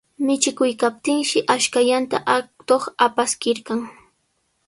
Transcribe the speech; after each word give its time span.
Michikuykaptinshi 0.27 1.37
ashkallanta 1.55 2.17
atuq 2.37 2.83
apaskirqan. 3.05 3.79